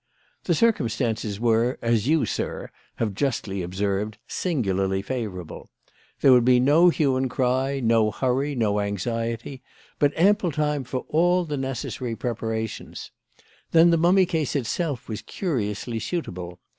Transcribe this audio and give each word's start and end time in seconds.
"The 0.45 0.55
circumstances 0.55 1.39
were, 1.39 1.77
as 1.79 2.07
you, 2.07 2.25
sir, 2.25 2.71
have 2.95 3.13
justly 3.13 3.61
observed, 3.61 4.17
singularly 4.27 5.03
favourable. 5.03 5.69
There 6.21 6.31
would 6.31 6.43
be 6.43 6.59
no 6.59 6.89
hue 6.89 7.17
and 7.17 7.29
cry, 7.29 7.79
no 7.81 8.09
hurry, 8.09 8.55
no 8.55 8.79
anxiety; 8.79 9.61
but 9.99 10.17
ample 10.17 10.51
time 10.51 10.85
for 10.85 11.05
all 11.09 11.45
the 11.45 11.55
necessary 11.55 12.15
preparations. 12.15 13.11
Then 13.73 13.91
the 13.91 13.95
mummy 13.97 14.25
case 14.25 14.55
itself 14.55 15.07
was 15.07 15.21
curiously 15.21 15.99
suitable. 15.99 16.59